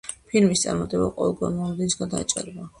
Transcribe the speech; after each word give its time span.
ფილმის 0.29 0.63
წარმატებამ 0.65 1.13
ყოველგვარ 1.19 1.55
მოლოდინს 1.61 2.01
გადააჭარბა. 2.03 2.69